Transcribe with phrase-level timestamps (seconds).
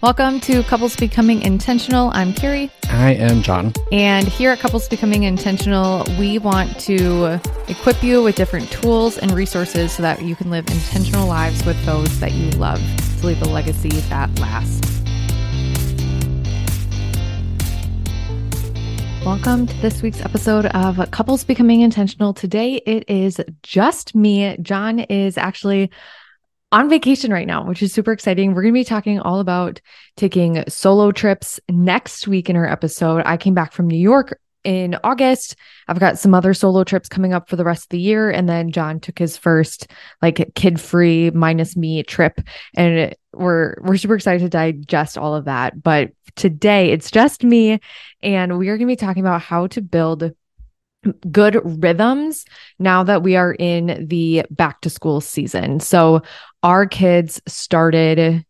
[0.00, 2.12] Welcome to Couples Becoming Intentional.
[2.14, 2.70] I'm Carrie.
[2.84, 3.72] I am John.
[3.90, 9.32] And here at Couples Becoming Intentional, we want to equip you with different tools and
[9.32, 12.80] resources so that you can live intentional lives with those that you love
[13.18, 15.02] to leave a legacy that lasts.
[19.24, 22.32] Welcome to this week's episode of Couples Becoming Intentional.
[22.32, 24.56] Today it is just me.
[24.62, 25.90] John is actually
[26.70, 28.54] on vacation right now, which is super exciting.
[28.54, 29.80] We're going to be talking all about
[30.16, 33.22] taking solo trips next week in our episode.
[33.24, 35.56] I came back from New York in August.
[35.86, 38.30] I've got some other solo trips coming up for the rest of the year.
[38.30, 42.40] And then John took his first like kid free minus me trip.
[42.74, 45.82] And we're, we're super excited to digest all of that.
[45.82, 47.80] But today it's just me.
[48.22, 50.32] And we are going to be talking about how to build
[51.30, 52.44] good rhythms
[52.78, 55.80] now that we are in the back to school season.
[55.80, 56.22] So
[56.62, 58.44] our kids started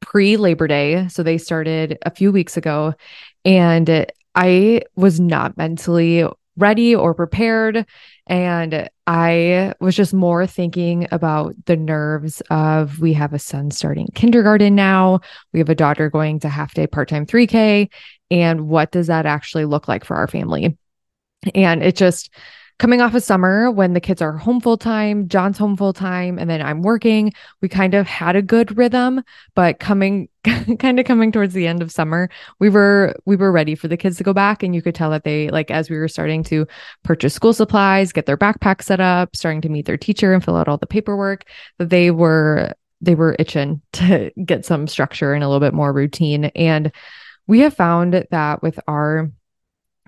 [0.00, 1.08] pre Labor Day.
[1.08, 2.94] So they started a few weeks ago.
[3.44, 7.86] And I was not mentally ready or prepared.
[8.26, 14.08] And I was just more thinking about the nerves of we have a son starting
[14.14, 15.20] kindergarten now.
[15.52, 17.90] We have a daughter going to half day part time 3K.
[18.30, 20.76] And what does that actually look like for our family?
[21.54, 22.30] And it just,
[22.78, 26.38] coming off of summer when the kids are home full time, John's home full time,
[26.38, 29.22] and then I'm working, we kind of had a good rhythm.
[29.54, 30.28] But coming,
[30.78, 33.96] kind of coming towards the end of summer, we were we were ready for the
[33.96, 36.42] kids to go back, and you could tell that they like as we were starting
[36.44, 36.66] to
[37.02, 40.56] purchase school supplies, get their backpack set up, starting to meet their teacher and fill
[40.56, 41.44] out all the paperwork,
[41.78, 45.92] that they were they were itching to get some structure and a little bit more
[45.92, 46.46] routine.
[46.56, 46.92] And
[47.46, 49.30] we have found that with our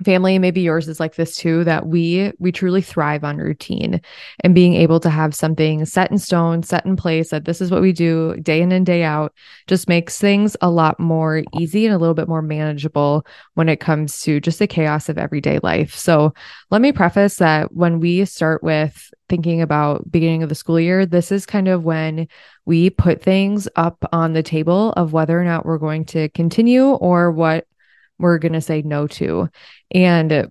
[0.04, 4.00] family maybe yours is like this too that we we truly thrive on routine
[4.40, 7.70] and being able to have something set in stone set in place that this is
[7.70, 9.32] what we do day in and day out
[9.66, 13.80] just makes things a lot more easy and a little bit more manageable when it
[13.80, 15.94] comes to just the chaos of everyday life.
[15.94, 16.34] So
[16.70, 21.04] let me preface that when we start with thinking about beginning of the school year
[21.04, 22.28] this is kind of when
[22.64, 26.90] we put things up on the table of whether or not we're going to continue
[26.90, 27.66] or what
[28.18, 29.48] we're going to say no to.
[29.90, 30.50] And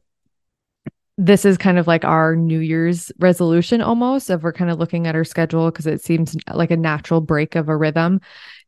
[1.17, 5.07] this is kind of like our New Year's resolution almost of we're kind of looking
[5.07, 8.19] at our schedule because it seems like a natural break of a rhythm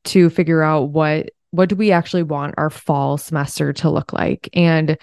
[0.06, 4.50] to figure out what what do we actually want our fall semester to look like
[4.54, 4.98] and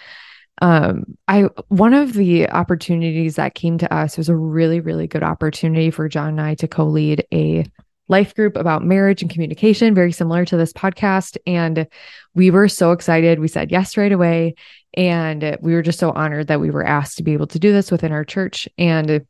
[0.62, 5.22] um i one of the opportunities that came to us was a really really good
[5.22, 7.64] opportunity for john and i to co-lead a
[8.08, 11.36] life group about marriage and communication, very similar to this podcast.
[11.46, 11.86] And
[12.34, 13.38] we were so excited.
[13.38, 14.54] We said yes right away.
[14.94, 17.72] And we were just so honored that we were asked to be able to do
[17.72, 18.68] this within our church.
[18.78, 19.26] And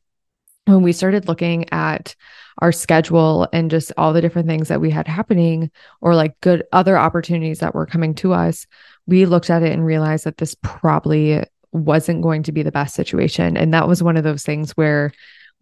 [0.67, 2.15] when we started looking at
[2.59, 5.71] our schedule and just all the different things that we had happening
[6.01, 8.67] or like good other opportunities that were coming to us,
[9.06, 12.95] we looked at it and realized that this probably wasn't going to be the best
[12.95, 13.56] situation.
[13.56, 15.12] And that was one of those things where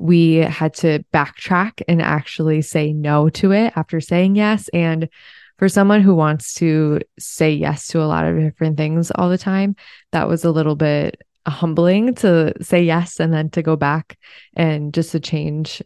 [0.03, 4.69] we had to backtrack and actually say no to it after saying yes.
[4.75, 5.09] And
[5.59, 9.39] for someone who wants to say yes to a lot of different things all the
[9.39, 9.77] time,
[10.11, 14.19] that was a little bit humbling to say yes and then to go back
[14.57, 15.81] and just to change.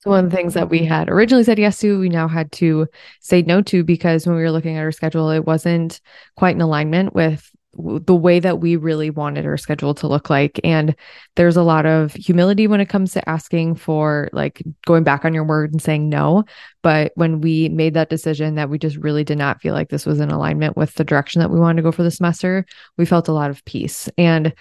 [0.00, 2.50] So one of the things that we had originally said yes to, we now had
[2.52, 2.88] to
[3.20, 6.00] say no to because when we were looking at our schedule, it wasn't
[6.36, 10.58] quite in alignment with the way that we really wanted our schedule to look like.
[10.64, 10.96] And
[11.36, 15.34] there's a lot of humility when it comes to asking for like going back on
[15.34, 16.44] your word and saying no.
[16.82, 20.06] But when we made that decision that we just really did not feel like this
[20.06, 22.64] was in alignment with the direction that we wanted to go for the semester,
[22.96, 24.08] we felt a lot of peace.
[24.16, 24.54] And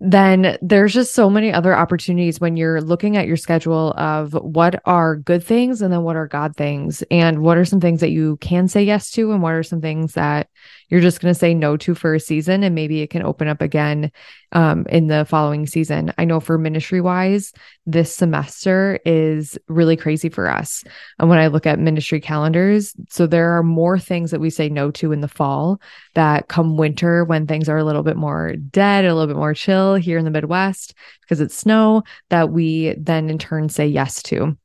[0.00, 4.80] then there's just so many other opportunities when you're looking at your schedule of what
[4.84, 8.10] are good things and then what are God things and what are some things that
[8.10, 10.48] you can say yes to and what are some things that
[10.88, 13.48] you're just going to say no to for a season and maybe it can open
[13.48, 14.10] up again
[14.52, 16.12] um, in the following season.
[16.16, 17.52] I know for ministry wise,
[17.86, 20.84] this semester is really crazy for us.
[21.18, 24.68] And when I look at ministry calendars, so there are more things that we say
[24.68, 25.80] no to in the fall
[26.14, 29.54] that come winter when things are a little bit more dead, a little bit more
[29.54, 34.22] chill here in the Midwest because it's snow that we then in turn say yes
[34.24, 34.56] to.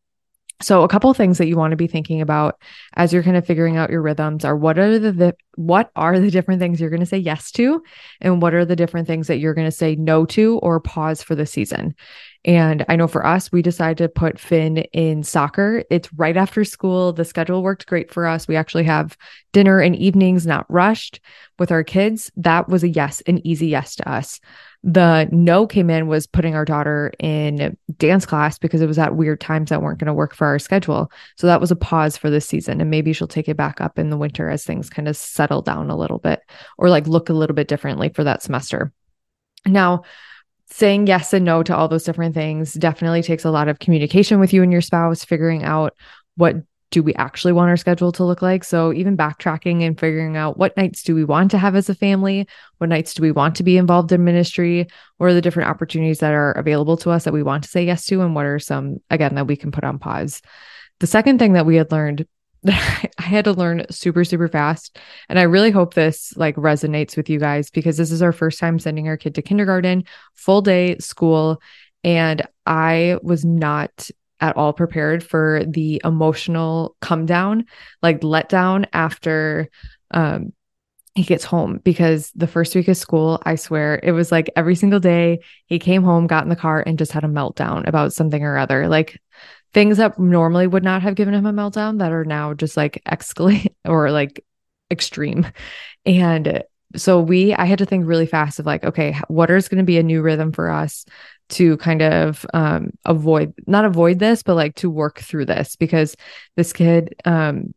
[0.64, 2.60] So a couple things that you want to be thinking about
[2.96, 6.20] as you're kind of figuring out your rhythms are what are the, the what are
[6.20, 7.84] the different things you're going to say yes to
[8.22, 11.22] and what are the different things that you're going to say no to or pause
[11.22, 11.96] for the season.
[12.46, 15.84] And I know for us, we decided to put Finn in soccer.
[15.90, 17.14] It's right after school.
[17.14, 18.48] The schedule worked great for us.
[18.48, 19.16] We actually have
[19.54, 21.22] dinner and evenings not rushed
[21.58, 22.32] with our kids.
[22.36, 24.42] That was a yes, an easy yes to us.
[24.84, 29.16] The no came in was putting our daughter in dance class because it was at
[29.16, 31.10] weird times that weren't going to work for our schedule.
[31.38, 32.82] So that was a pause for this season.
[32.82, 35.43] And maybe she'll take it back up in the winter as things kind of settle
[35.62, 36.42] down a little bit
[36.78, 38.92] or like look a little bit differently for that semester.
[39.66, 40.04] Now,
[40.68, 44.40] saying yes and no to all those different things definitely takes a lot of communication
[44.40, 45.96] with you and your spouse, figuring out
[46.36, 46.56] what
[46.94, 48.64] do we actually want our schedule to look like?
[48.64, 51.96] So, even backtracking and figuring out what nights do we want to have as a
[51.96, 52.48] family?
[52.78, 54.88] What nights do we want to be involved in ministry?
[55.18, 57.84] What are the different opportunities that are available to us that we want to say
[57.84, 58.22] yes to?
[58.22, 60.42] And what are some, again, that we can put on pause?
[61.00, 62.28] The second thing that we had learned
[62.68, 64.98] I had to learn super, super fast.
[65.30, 68.60] And I really hope this like resonates with you guys because this is our first
[68.60, 71.62] time sending our kid to kindergarten, full day school.
[72.04, 77.66] And I was not at all prepared for the emotional come down,
[78.02, 79.70] like letdown after
[80.12, 80.52] um,
[81.16, 84.76] he gets home because the first week of school, I swear, it was like every
[84.76, 88.14] single day he came home, got in the car, and just had a meltdown about
[88.14, 88.88] something or other.
[88.88, 89.20] Like
[89.74, 93.02] things that normally would not have given him a meltdown that are now just like
[93.08, 94.46] escalate or like
[94.92, 95.48] extreme.
[96.06, 96.64] And
[96.96, 99.84] so we, I had to think really fast of like, okay, what is going to
[99.84, 101.06] be a new rhythm for us
[101.50, 106.16] to kind of um, avoid not avoid this but like to work through this because
[106.56, 107.74] this kid um,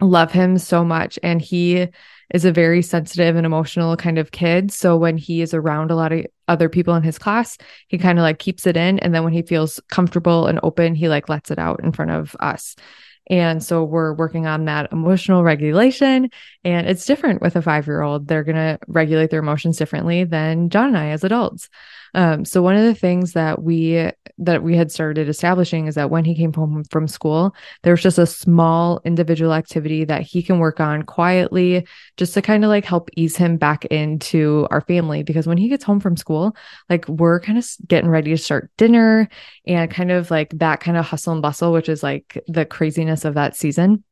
[0.00, 1.88] love him so much and he
[2.32, 4.70] is a very sensitive and emotional kind of kid.
[4.70, 7.56] So when he is around a lot of other people in his class
[7.88, 10.94] he kind of like keeps it in and then when he feels comfortable and open
[10.94, 12.74] he like lets it out in front of us
[13.30, 16.30] and so we're working on that emotional regulation.
[16.64, 18.26] And it's different with a five year old.
[18.26, 21.70] They're going to regulate their emotions differently than John and I as adults.
[22.12, 26.10] Um, so one of the things that we that we had started establishing is that
[26.10, 30.42] when he came home from school, there was just a small individual activity that he
[30.42, 31.86] can work on quietly,
[32.16, 35.22] just to kind of like help ease him back into our family.
[35.22, 36.56] Because when he gets home from school,
[36.88, 39.28] like we're kind of getting ready to start dinner
[39.66, 43.19] and kind of like that kind of hustle and bustle, which is like the craziness
[43.24, 44.04] of that season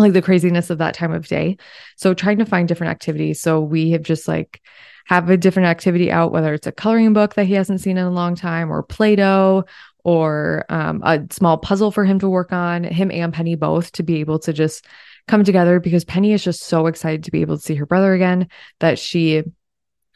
[0.00, 1.56] like the craziness of that time of day.
[1.96, 3.40] So trying to find different activities.
[3.40, 4.60] So we have just like
[5.06, 8.06] have a different activity out, whether it's a coloring book that he hasn't seen in
[8.06, 9.64] a long time, or Play Doh,
[10.04, 14.02] or um, a small puzzle for him to work on, him and Penny both to
[14.02, 14.86] be able to just
[15.28, 18.14] come together because Penny is just so excited to be able to see her brother
[18.14, 18.48] again
[18.80, 19.42] that she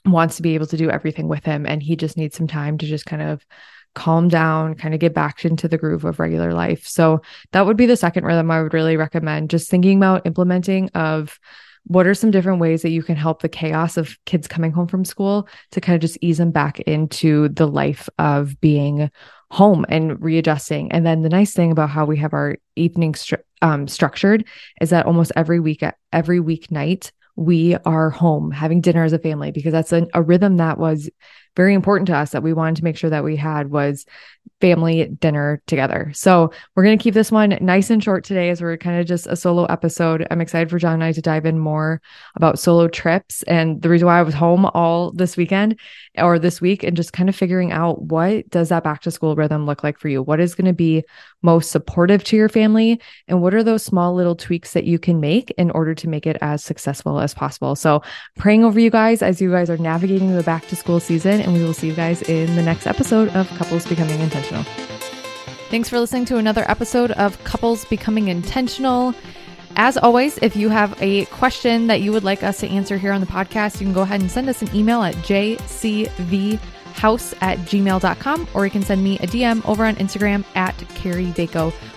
[0.06, 1.66] wants to be able to do everything with him.
[1.66, 3.44] And he just needs some time to just kind of
[3.94, 6.87] calm down, kind of get back into the groove of regular life.
[6.87, 9.50] So that would be the second rhythm I would really recommend.
[9.50, 11.38] Just thinking about implementing of
[11.87, 14.88] what are some different ways that you can help the chaos of kids coming home
[14.88, 19.11] from school to kind of just ease them back into the life of being
[19.50, 23.38] home and readjusting and then the nice thing about how we have our evening stru-
[23.62, 24.44] um, structured
[24.81, 25.82] is that almost every week
[26.12, 30.56] every weeknight we are home having dinner as a family because that's a, a rhythm
[30.56, 31.11] that was
[31.56, 34.06] very important to us that we wanted to make sure that we had was
[34.60, 36.10] family dinner together.
[36.14, 39.06] So we're going to keep this one nice and short today as we're kind of
[39.06, 40.26] just a solo episode.
[40.30, 42.00] I'm excited for John and I to dive in more
[42.34, 45.78] about solo trips and the reason why I was home all this weekend
[46.16, 49.34] or this week and just kind of figuring out what does that back to school
[49.34, 50.22] rhythm look like for you?
[50.22, 51.04] What is going to be
[51.42, 55.20] most supportive to your family and what are those small little tweaks that you can
[55.20, 57.76] make in order to make it as successful as possible?
[57.76, 58.02] So
[58.38, 61.52] praying over you guys as you guys are navigating the back to school season and
[61.52, 64.64] we will see you guys in the next episode of Couples Becoming Intentional.
[65.70, 69.14] Thanks for listening to another episode of Couples Becoming Intentional.
[69.76, 73.12] As always, if you have a question that you would like us to answer here
[73.12, 76.59] on the podcast, you can go ahead and send us an email at jcvhouse
[77.40, 81.35] at gmail.com or you can send me a DM over on Instagram at Carrie.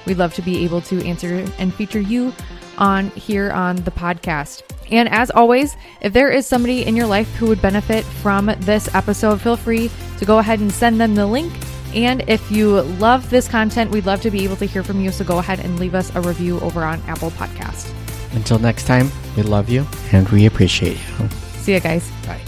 [0.05, 2.33] We'd love to be able to answer and feature you
[2.79, 4.63] on here on the podcast.
[4.91, 8.93] And as always, if there is somebody in your life who would benefit from this
[8.95, 11.53] episode, feel free to go ahead and send them the link.
[11.93, 15.11] And if you love this content, we'd love to be able to hear from you.
[15.11, 17.91] So go ahead and leave us a review over on Apple Podcast.
[18.33, 21.29] Until next time, we love you and we appreciate you.
[21.57, 22.09] See you guys.
[22.25, 22.46] Bye.